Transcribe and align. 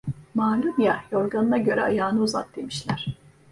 Malum 0.35 0.75
ya, 0.79 1.03
yorganına 1.11 1.57
göre 1.57 1.81
ayağını 1.81 2.21
uzat 2.21 2.55
demişler. 2.55 3.05